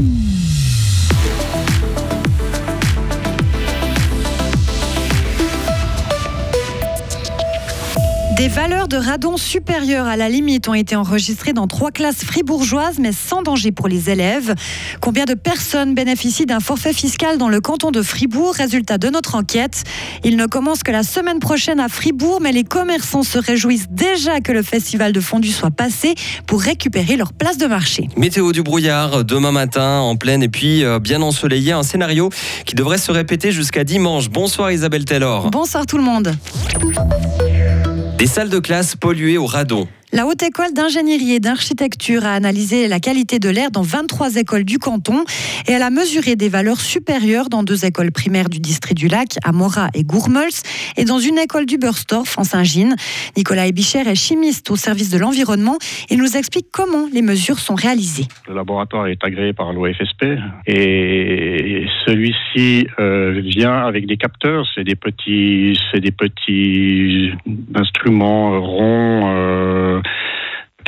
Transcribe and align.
Des 0.00 0.39
valeurs 8.50 8.88
de 8.88 8.96
radon 8.96 9.36
supérieures 9.36 10.08
à 10.08 10.16
la 10.16 10.28
limite 10.28 10.68
ont 10.68 10.74
été 10.74 10.96
enregistrées 10.96 11.52
dans 11.52 11.68
trois 11.68 11.92
classes 11.92 12.24
fribourgeoises, 12.24 12.98
mais 12.98 13.12
sans 13.12 13.42
danger 13.42 13.70
pour 13.70 13.86
les 13.86 14.10
élèves. 14.10 14.54
Combien 15.00 15.24
de 15.24 15.34
personnes 15.34 15.94
bénéficient 15.94 16.46
d'un 16.46 16.58
forfait 16.58 16.92
fiscal 16.92 17.38
dans 17.38 17.48
le 17.48 17.60
canton 17.60 17.92
de 17.92 18.02
Fribourg? 18.02 18.54
Résultat 18.54 18.98
de 18.98 19.08
notre 19.08 19.36
enquête. 19.36 19.84
Il 20.24 20.36
ne 20.36 20.46
commence 20.46 20.82
que 20.82 20.90
la 20.90 21.04
semaine 21.04 21.38
prochaine 21.38 21.78
à 21.78 21.88
Fribourg, 21.88 22.40
mais 22.42 22.50
les 22.50 22.64
commerçants 22.64 23.22
se 23.22 23.38
réjouissent 23.38 23.88
déjà 23.88 24.40
que 24.40 24.50
le 24.50 24.62
festival 24.62 25.12
de 25.12 25.20
fondu 25.20 25.52
soit 25.52 25.70
passé 25.70 26.14
pour 26.46 26.60
récupérer 26.60 27.16
leur 27.16 27.32
place 27.32 27.56
de 27.56 27.66
marché. 27.66 28.08
Météo 28.16 28.50
du 28.52 28.62
brouillard 28.62 29.24
demain 29.24 29.52
matin 29.52 30.00
en 30.00 30.16
pleine 30.16 30.42
et 30.42 30.48
puis 30.48 30.82
euh, 30.82 30.98
bien 30.98 31.22
ensoleillé. 31.22 31.70
Un 31.72 31.84
scénario 31.84 32.30
qui 32.66 32.74
devrait 32.74 32.98
se 32.98 33.12
répéter 33.12 33.52
jusqu'à 33.52 33.84
dimanche. 33.84 34.28
Bonsoir 34.28 34.72
Isabelle 34.72 35.04
Taylor. 35.04 35.50
Bonsoir 35.50 35.86
tout 35.86 35.98
le 35.98 36.04
monde. 36.04 36.34
Des 38.20 38.26
salles 38.26 38.50
de 38.50 38.58
classe 38.58 38.96
polluées 38.96 39.38
au 39.38 39.46
radon. 39.46 39.88
La 40.12 40.26
Haute 40.26 40.42
École 40.42 40.72
d'ingénierie 40.74 41.34
et 41.34 41.38
d'architecture 41.38 42.26
a 42.26 42.32
analysé 42.32 42.88
la 42.88 42.98
qualité 42.98 43.38
de 43.38 43.48
l'air 43.48 43.70
dans 43.70 43.82
23 43.82 44.38
écoles 44.38 44.64
du 44.64 44.78
canton 44.78 45.22
et 45.68 45.72
elle 45.72 45.82
a 45.82 45.90
mesuré 45.90 46.34
des 46.34 46.48
valeurs 46.48 46.80
supérieures 46.80 47.48
dans 47.48 47.62
deux 47.62 47.84
écoles 47.84 48.10
primaires 48.10 48.48
du 48.48 48.58
district 48.58 48.96
du 48.96 49.06
Lac, 49.06 49.36
à 49.44 49.52
Morat 49.52 49.86
et 49.94 50.02
Gourmels, 50.02 50.50
et 50.96 51.04
dans 51.04 51.20
une 51.20 51.38
école 51.38 51.64
du 51.64 51.78
Burstorf 51.78 52.36
en 52.38 52.42
Saint-Gine. 52.42 52.96
Nicolas 53.36 53.68
Ebicher 53.68 54.00
est 54.00 54.16
chimiste 54.16 54.72
au 54.72 54.76
service 54.76 55.10
de 55.10 55.18
l'environnement. 55.18 55.78
Il 56.10 56.18
nous 56.18 56.36
explique 56.36 56.66
comment 56.72 57.06
les 57.12 57.22
mesures 57.22 57.60
sont 57.60 57.76
réalisées. 57.76 58.26
Le 58.48 58.54
laboratoire 58.56 59.06
est 59.06 59.22
agréé 59.22 59.52
par 59.52 59.72
l'OFSP 59.72 60.24
et 60.66 61.86
celui-ci 62.04 62.88
euh, 62.98 63.40
vient 63.44 63.86
avec 63.86 64.06
des 64.06 64.16
capteurs. 64.16 64.66
C'est 64.74 64.82
des 64.82 64.96
petits, 64.96 65.78
des 65.94 66.10
petits 66.10 67.30
instruments 67.76 68.60
ronds. 68.60 69.30
Euh, 69.36 69.99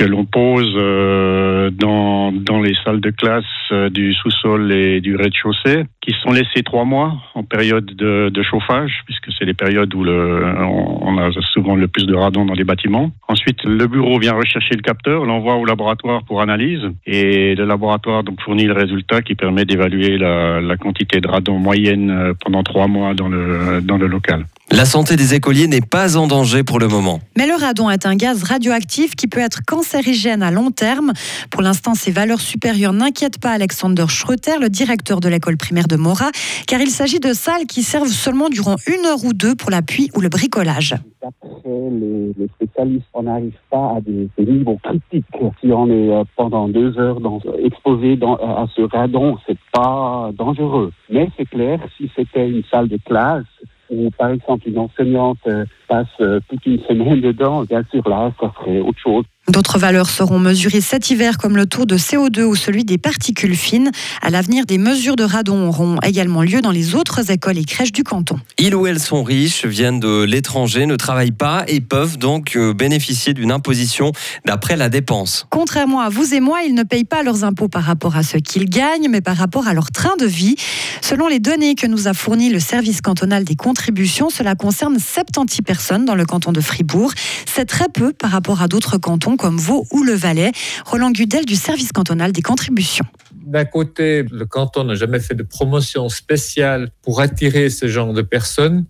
que 0.00 0.06
l'on 0.06 0.24
pose 0.24 0.72
euh, 0.76 1.70
dans, 1.70 2.32
dans 2.32 2.62
les 2.62 2.74
salles 2.82 3.02
de 3.02 3.10
classe 3.10 3.44
euh, 3.70 3.90
du 3.90 4.14
sous-sol 4.14 4.72
et 4.72 5.02
du 5.02 5.14
rez-de-chaussée, 5.14 5.84
qui 6.00 6.14
sont 6.22 6.32
laissés 6.32 6.62
trois 6.64 6.84
mois 6.84 7.14
en 7.34 7.42
période 7.42 7.84
de, 7.84 8.30
de 8.30 8.42
chauffage, 8.42 9.02
puisque 9.04 9.28
c'est 9.38 9.44
les 9.44 9.54
périodes 9.54 9.94
où 9.94 10.02
le, 10.02 10.44
on, 10.58 11.18
a 11.18 11.30
souvent 11.52 11.74
le 11.74 11.88
plus 11.88 12.06
de 12.06 12.14
radon 12.14 12.46
dans 12.46 12.54
les 12.54 12.64
bâtiments. 12.64 13.10
Ensuite, 13.28 13.62
le 13.64 13.86
bureau 13.86 14.18
vient 14.18 14.32
rechercher 14.32 14.76
le 14.76 14.82
capteur, 14.82 15.26
l'envoie 15.26 15.56
au 15.56 15.64
laboratoire 15.64 16.24
pour 16.24 16.40
analyse, 16.40 16.82
et 17.06 17.54
le 17.54 17.64
laboratoire 17.66 18.24
donc 18.24 18.40
fournit 18.40 18.64
le 18.64 18.72
résultat 18.72 19.20
qui 19.20 19.34
permet 19.34 19.64
d'évaluer 19.64 20.16
la, 20.16 20.60
la 20.60 20.76
quantité 20.76 21.20
de 21.20 21.28
radon 21.28 21.58
moyenne 21.58 22.10
euh, 22.10 22.32
pendant 22.42 22.62
trois 22.62 22.86
mois 22.86 23.12
dans 23.12 23.28
le, 23.28 23.80
dans 23.82 23.98
le 23.98 24.06
local. 24.06 24.46
La 24.72 24.84
santé 24.84 25.16
des 25.16 25.34
écoliers 25.34 25.66
n'est 25.66 25.80
pas 25.80 26.16
en 26.16 26.28
danger 26.28 26.62
pour 26.62 26.78
le 26.78 26.86
moment. 26.86 27.20
Mais 27.36 27.48
le 27.48 27.54
radon 27.54 27.90
est 27.90 28.06
un 28.06 28.14
gaz 28.14 28.44
radioactif 28.44 29.16
qui 29.16 29.26
peut 29.26 29.40
être 29.40 29.62
cancérigène 29.66 30.44
à 30.44 30.52
long 30.52 30.70
terme. 30.70 31.12
Pour 31.50 31.60
l'instant, 31.60 31.96
ces 31.96 32.12
valeurs 32.12 32.40
supérieures 32.40 32.92
n'inquiètent 32.92 33.40
pas 33.40 33.50
Alexander 33.50 34.04
Schroeter, 34.06 34.60
le 34.60 34.68
directeur 34.68 35.18
de 35.18 35.28
l'école 35.28 35.56
primaire 35.56 35.88
de 35.90 35.96
Mora, 35.96 36.30
car 36.66 36.80
il 36.80 36.88
s'agit 36.88 37.20
de 37.20 37.32
salles 37.32 37.66
qui 37.66 37.82
servent 37.82 38.06
seulement 38.08 38.48
durant 38.48 38.76
une 38.86 39.04
heure 39.06 39.24
ou 39.24 39.32
deux 39.32 39.54
pour 39.54 39.70
l'appui 39.70 40.10
ou 40.16 40.20
le 40.20 40.28
bricolage. 40.28 40.94
D'après 41.22 41.90
les, 41.90 42.48
spécialistes, 42.54 43.06
on 43.12 43.24
n'arrive 43.24 43.52
pas 43.70 43.96
à 43.96 44.00
des, 44.00 44.28
niveaux 44.38 44.78
critiques. 44.82 45.26
Si 45.60 45.70
on 45.72 45.88
est 45.88 46.10
euh, 46.10 46.24
pendant 46.36 46.68
deux 46.68 46.98
heures 46.98 47.18
exposé 47.62 48.18
à 48.22 48.66
ce 48.74 48.82
radon, 48.82 49.36
c'est 49.46 49.58
pas 49.72 50.30
dangereux. 50.38 50.92
Mais 51.10 51.28
c'est 51.36 51.48
clair, 51.48 51.80
si 51.96 52.10
c'était 52.16 52.48
une 52.48 52.62
salle 52.70 52.88
de 52.88 52.98
classe, 53.04 53.44
ou 53.90 54.10
par 54.16 54.30
exemple 54.30 54.68
une 54.68 54.78
enseignante 54.78 55.38
euh, 55.46 55.64
passe 55.90 56.06
toute 56.48 56.64
une 56.66 56.80
semaine 56.88 57.20
dedans, 57.20 57.64
bien 57.64 57.82
sûr 57.90 58.08
là, 58.08 58.30
ça 58.40 58.52
serait 58.60 58.78
autre 58.78 59.00
chose. 59.02 59.24
D'autres 59.48 59.80
valeurs 59.80 60.10
seront 60.10 60.38
mesurées 60.38 60.80
cet 60.80 61.10
hiver 61.10 61.36
comme 61.36 61.56
le 61.56 61.66
taux 61.66 61.84
de 61.84 61.96
CO2 61.96 62.42
ou 62.42 62.54
celui 62.54 62.84
des 62.84 62.98
particules 62.98 63.56
fines. 63.56 63.90
À 64.22 64.30
l'avenir, 64.30 64.64
des 64.64 64.78
mesures 64.78 65.16
de 65.16 65.24
radon 65.24 65.66
auront 65.66 65.98
également 66.04 66.42
lieu 66.42 66.60
dans 66.60 66.70
les 66.70 66.94
autres 66.94 67.32
écoles 67.32 67.58
et 67.58 67.64
crèches 67.64 67.90
du 67.90 68.04
canton. 68.04 68.38
Ils 68.58 68.76
ou 68.76 68.86
elles 68.86 69.00
sont 69.00 69.24
riches, 69.24 69.64
viennent 69.64 69.98
de 69.98 70.22
l'étranger, 70.22 70.86
ne 70.86 70.94
travaillent 70.94 71.32
pas 71.32 71.64
et 71.66 71.80
peuvent 71.80 72.16
donc 72.16 72.54
euh, 72.54 72.72
bénéficier 72.72 73.34
d'une 73.34 73.50
imposition 73.50 74.12
d'après 74.44 74.76
la 74.76 74.88
dépense. 74.88 75.48
Contrairement 75.50 76.00
à 76.00 76.10
vous 76.10 76.32
et 76.32 76.40
moi, 76.40 76.60
ils 76.64 76.74
ne 76.74 76.84
payent 76.84 77.02
pas 77.02 77.24
leurs 77.24 77.42
impôts 77.42 77.68
par 77.68 77.82
rapport 77.82 78.14
à 78.14 78.22
ce 78.22 78.36
qu'ils 78.36 78.70
gagnent, 78.70 79.08
mais 79.10 79.22
par 79.22 79.36
rapport 79.36 79.66
à 79.66 79.74
leur 79.74 79.90
train 79.90 80.16
de 80.20 80.26
vie. 80.26 80.54
Selon 81.00 81.26
les 81.26 81.40
données 81.40 81.74
que 81.74 81.88
nous 81.88 82.06
a 82.06 82.14
fournies 82.14 82.50
le 82.50 82.60
service 82.60 83.00
cantonal 83.00 83.42
des 83.42 83.56
contributions, 83.56 84.30
cela 84.30 84.54
concerne 84.54 84.96
70 85.00 85.62
personnes 85.62 85.79
dans 85.88 86.14
le 86.14 86.24
canton 86.24 86.52
de 86.52 86.60
Fribourg. 86.60 87.12
C'est 87.46 87.64
très 87.64 87.88
peu 87.88 88.12
par 88.12 88.30
rapport 88.30 88.62
à 88.62 88.68
d'autres 88.68 88.98
cantons 88.98 89.36
comme 89.36 89.56
Vaud 89.56 89.86
ou 89.92 90.02
le 90.02 90.12
Valais. 90.12 90.52
Roland 90.84 91.10
Gudel 91.10 91.44
du 91.46 91.56
service 91.56 91.90
cantonal 91.92 92.32
des 92.32 92.42
contributions. 92.42 93.06
D'un 93.34 93.64
côté, 93.64 94.24
le 94.30 94.44
canton 94.44 94.84
n'a 94.84 94.94
jamais 94.94 95.20
fait 95.20 95.34
de 95.34 95.42
promotion 95.42 96.08
spéciale 96.08 96.90
pour 97.02 97.20
attirer 97.20 97.70
ce 97.70 97.88
genre 97.88 98.12
de 98.12 98.22
personnes. 98.22 98.84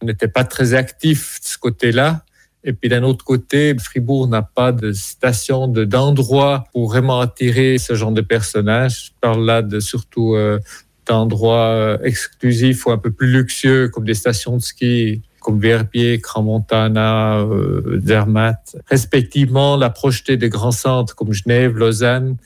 On 0.00 0.06
n'était 0.06 0.28
pas 0.28 0.44
très 0.44 0.74
actif 0.74 1.40
de 1.42 1.48
ce 1.48 1.58
côté-là. 1.58 2.22
Et 2.64 2.72
puis 2.72 2.88
d'un 2.88 3.02
autre 3.02 3.24
côté, 3.24 3.74
Fribourg 3.78 4.28
n'a 4.28 4.42
pas 4.42 4.72
de 4.72 4.92
station, 4.92 5.68
d'endroit 5.68 6.64
pour 6.72 6.88
vraiment 6.88 7.20
attirer 7.20 7.78
ce 7.78 7.94
genre 7.94 8.12
de 8.12 8.22
personnages. 8.22 9.06
Je 9.06 9.10
parle 9.20 9.44
là 9.44 9.62
de 9.62 9.80
surtout 9.80 10.34
euh, 10.34 10.58
d'endroits 11.06 11.68
euh, 11.68 11.98
exclusifs 12.02 12.86
ou 12.86 12.90
un 12.90 12.98
peu 12.98 13.10
plus 13.10 13.30
luxueux, 13.30 13.88
comme 13.88 14.04
des 14.04 14.14
stations 14.14 14.56
de 14.56 14.62
ski 14.62 15.22
comme 15.46 15.60
Verbier, 15.60 16.18
Grand-Montana, 16.18 17.38
euh, 17.38 18.00
Zermatt, 18.04 18.76
respectivement 18.86 19.76
la 19.76 19.90
projeté 19.90 20.36
des 20.36 20.48
grands 20.48 20.72
centres 20.72 21.14
comme 21.14 21.32
Genève, 21.32 21.76
Lausanne, 21.76 22.36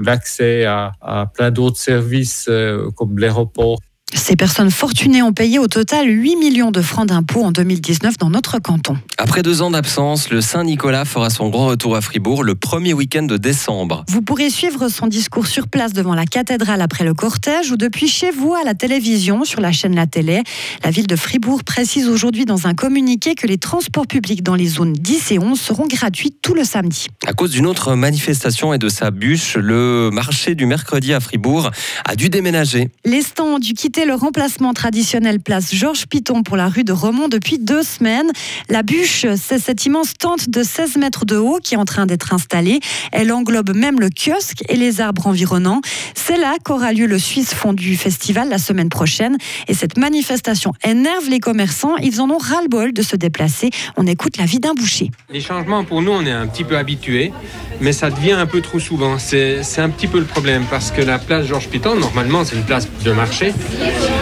l'accès 0.00 0.64
à, 0.64 0.92
à, 1.00 1.26
plein 1.26 1.50
d'autres 1.50 1.78
services 1.78 2.46
euh, 2.48 2.88
comme 2.92 3.18
l'aéroport 3.18 3.80
ces 4.14 4.36
personnes 4.36 4.70
fortunées 4.70 5.22
ont 5.22 5.32
payé 5.32 5.58
au 5.58 5.68
total 5.68 6.08
8 6.08 6.36
millions 6.36 6.70
de 6.70 6.82
francs 6.82 7.06
d'impôts 7.06 7.42
en 7.42 7.52
2019 7.52 8.18
dans 8.18 8.30
notre 8.30 8.58
canton. 8.58 8.96
Après 9.18 9.42
deux 9.42 9.62
ans 9.62 9.70
d'absence, 9.70 10.30
le 10.30 10.40
Saint-Nicolas 10.40 11.04
fera 11.04 11.30
son 11.30 11.48
grand 11.48 11.66
retour 11.66 11.96
à 11.96 12.00
Fribourg 12.00 12.42
le 12.42 12.54
premier 12.54 12.92
week-end 12.92 13.22
de 13.22 13.36
décembre. 13.36 14.04
Vous 14.08 14.22
pourrez 14.22 14.50
suivre 14.50 14.88
son 14.88 15.06
discours 15.06 15.46
sur 15.46 15.68
place 15.68 15.92
devant 15.92 16.14
la 16.14 16.26
cathédrale 16.26 16.80
après 16.82 17.04
le 17.04 17.14
cortège 17.14 17.70
ou 17.70 17.76
depuis 17.76 18.08
chez 18.08 18.30
vous 18.30 18.54
à 18.54 18.64
la 18.64 18.74
télévision 18.74 19.44
sur 19.44 19.60
la 19.60 19.72
chaîne 19.72 19.94
La 19.94 20.06
Télé. 20.06 20.42
La 20.82 20.90
ville 20.90 21.06
de 21.06 21.16
Fribourg 21.16 21.64
précise 21.64 22.08
aujourd'hui 22.08 22.44
dans 22.44 22.66
un 22.66 22.74
communiqué 22.74 23.34
que 23.34 23.46
les 23.46 23.58
transports 23.58 24.06
publics 24.06 24.42
dans 24.42 24.54
les 24.54 24.66
zones 24.66 24.92
10 24.92 25.32
et 25.32 25.38
11 25.38 25.60
seront 25.60 25.86
gratuits 25.86 26.34
tout 26.42 26.54
le 26.54 26.64
samedi. 26.64 27.06
À 27.26 27.32
cause 27.32 27.50
d'une 27.50 27.66
autre 27.66 27.94
manifestation 27.94 28.72
et 28.72 28.78
de 28.78 28.88
sa 28.88 29.10
bûche, 29.10 29.56
le 29.56 30.10
marché 30.12 30.54
du 30.54 30.66
mercredi 30.66 31.12
à 31.12 31.20
Fribourg 31.20 31.70
a 32.04 32.16
dû 32.16 32.28
déménager. 32.28 32.88
Les 33.04 33.22
stands 33.22 33.58
quitter 33.60 33.99
le 34.04 34.14
remplacement 34.14 34.72
traditionnel 34.72 35.40
place 35.40 35.74
Georges 35.74 36.06
Piton 36.06 36.42
pour 36.42 36.56
la 36.56 36.68
rue 36.68 36.84
de 36.84 36.92
Romont 36.92 37.28
depuis 37.28 37.58
deux 37.58 37.82
semaines. 37.82 38.30
La 38.68 38.82
bûche, 38.82 39.26
c'est 39.36 39.58
cette 39.58 39.84
immense 39.84 40.14
tente 40.18 40.48
de 40.48 40.62
16 40.62 40.96
mètres 40.96 41.24
de 41.24 41.36
haut 41.36 41.58
qui 41.62 41.74
est 41.74 41.76
en 41.76 41.84
train 41.84 42.06
d'être 42.06 42.32
installée. 42.32 42.80
Elle 43.12 43.32
englobe 43.32 43.74
même 43.74 44.00
le 44.00 44.08
kiosque 44.08 44.62
et 44.68 44.76
les 44.76 45.00
arbres 45.00 45.26
environnants. 45.26 45.80
C'est 46.14 46.36
là 46.36 46.54
qu'aura 46.64 46.92
lieu 46.92 47.06
le 47.06 47.18
Suisse 47.18 47.52
Fondu 47.52 47.96
Festival 47.96 48.48
la 48.48 48.58
semaine 48.58 48.88
prochaine. 48.88 49.36
Et 49.68 49.74
cette 49.74 49.96
manifestation 49.96 50.72
énerve 50.84 51.28
les 51.28 51.40
commerçants. 51.40 51.96
Ils 51.96 52.20
en 52.20 52.30
ont 52.30 52.38
ras-le-bol 52.38 52.92
de 52.92 53.02
se 53.02 53.16
déplacer. 53.16 53.70
On 53.96 54.06
écoute 54.06 54.36
la 54.36 54.44
vie 54.44 54.60
d'un 54.60 54.74
boucher. 54.74 55.10
Les 55.30 55.40
changements, 55.40 55.84
pour 55.84 56.02
nous, 56.02 56.12
on 56.12 56.24
est 56.24 56.32
un 56.32 56.46
petit 56.46 56.64
peu 56.64 56.76
habitués, 56.76 57.32
mais 57.80 57.92
ça 57.92 58.10
devient 58.10 58.32
un 58.32 58.46
peu 58.46 58.60
trop 58.60 58.78
souvent. 58.78 59.18
C'est 59.18 59.60
un 59.78 59.90
petit 59.90 60.06
peu 60.06 60.18
le 60.18 60.26
problème 60.26 60.64
parce 60.70 60.90
que 60.90 61.02
la 61.02 61.18
place 61.18 61.46
Georges 61.46 61.68
Piton, 61.68 61.96
normalement, 61.96 62.44
c'est 62.44 62.56
une 62.56 62.64
place 62.64 62.88
de 63.04 63.12
marché. 63.12 63.52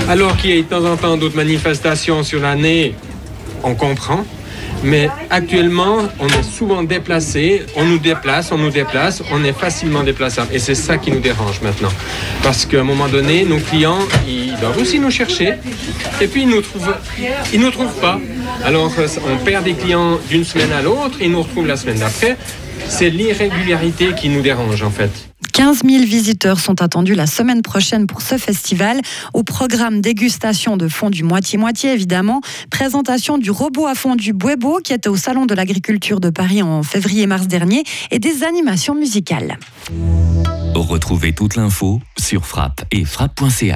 Alors 0.08 0.36
qu'il 0.36 0.50
y 0.50 0.58
a 0.58 0.62
de 0.62 0.68
temps 0.68 0.84
en 0.84 0.96
temps 0.96 1.16
d'autres 1.16 1.36
manifestations 1.36 2.22
sur 2.22 2.40
l'année, 2.40 2.94
on 3.62 3.74
comprend. 3.74 4.24
Mais 4.84 5.08
actuellement, 5.30 5.98
on 6.20 6.28
est 6.28 6.42
souvent 6.42 6.82
déplacé, 6.82 7.62
on 7.76 7.84
nous 7.84 7.98
déplace, 7.98 8.52
on 8.52 8.58
nous 8.58 8.70
déplace, 8.70 9.22
on 9.32 9.42
est 9.44 9.52
facilement 9.52 10.02
déplaçable. 10.02 10.54
Et 10.54 10.58
c'est 10.58 10.76
ça 10.76 10.98
qui 10.98 11.10
nous 11.10 11.20
dérange 11.20 11.60
maintenant. 11.62 11.90
Parce 12.42 12.64
qu'à 12.64 12.80
un 12.80 12.84
moment 12.84 13.08
donné, 13.08 13.44
nos 13.44 13.58
clients, 13.58 13.98
ils 14.26 14.54
doivent 14.60 14.78
aussi 14.78 15.00
nous 15.00 15.10
chercher. 15.10 15.54
Et 16.20 16.28
puis, 16.28 16.42
ils 16.42 16.48
nous 16.48 16.60
trouvent, 16.60 16.94
ils 17.52 17.60
nous 17.60 17.70
trouvent 17.70 18.00
pas. 18.00 18.20
Alors, 18.64 18.90
on 19.26 19.44
perd 19.44 19.64
des 19.64 19.74
clients 19.74 20.18
d'une 20.30 20.44
semaine 20.44 20.72
à 20.72 20.80
l'autre, 20.80 21.18
ils 21.20 21.30
nous 21.30 21.42
retrouvent 21.42 21.66
la 21.66 21.76
semaine 21.76 21.98
d'après. 21.98 22.36
C'est 22.86 23.10
l'irrégularité 23.10 24.12
qui 24.16 24.28
nous 24.28 24.42
dérange, 24.42 24.82
en 24.82 24.90
fait. 24.90 25.10
15 25.58 25.82
000 25.84 26.04
visiteurs 26.04 26.60
sont 26.60 26.82
attendus 26.82 27.16
la 27.16 27.26
semaine 27.26 27.62
prochaine 27.62 28.06
pour 28.06 28.22
ce 28.22 28.38
festival. 28.38 29.00
Au 29.34 29.42
programme 29.42 30.00
dégustation 30.00 30.76
de 30.76 30.86
fondu 30.86 31.24
moitié-moitié, 31.24 31.92
évidemment. 31.92 32.42
Présentation 32.70 33.38
du 33.38 33.50
robot 33.50 33.88
à 33.88 33.96
fondu 33.96 34.32
Buebo 34.32 34.78
qui 34.78 34.92
était 34.92 35.08
au 35.08 35.16
Salon 35.16 35.46
de 35.46 35.54
l'Agriculture 35.56 36.20
de 36.20 36.30
Paris 36.30 36.62
en 36.62 36.84
février-mars 36.84 37.48
dernier 37.48 37.82
et 38.12 38.20
des 38.20 38.44
animations 38.44 38.94
musicales. 38.94 39.58
Retrouvez 40.76 41.32
toute 41.32 41.56
l'info 41.56 42.00
sur 42.16 42.46
frappe 42.46 42.84
et 42.92 43.04
frappe.ch. 43.04 43.74